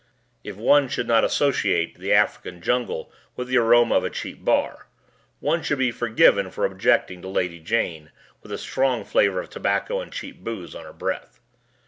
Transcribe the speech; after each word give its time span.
If 0.43 0.55
one 0.55 0.87
should 0.89 1.07
not 1.07 1.23
associate 1.23 1.99
the 1.99 2.11
African 2.11 2.59
jungle 2.59 3.11
with 3.35 3.49
the 3.49 3.59
aroma 3.59 3.93
of 3.97 4.03
a 4.03 4.09
cheap 4.09 4.43
bar, 4.43 4.87
one 5.39 5.61
should 5.61 5.77
be 5.77 5.91
forgiven 5.91 6.49
for 6.49 6.65
objecting 6.65 7.21
to 7.21 7.27
Lady 7.27 7.59
Jane 7.59 8.09
with 8.41 8.51
a 8.51 8.57
strong 8.57 9.05
flavor 9.05 9.39
of 9.41 9.51
tobacco 9.51 10.01
and 10.01 10.11
cheap 10.11 10.43
booze 10.43 10.73
on 10.73 10.85
her 10.85 10.91
breath. 10.93 11.39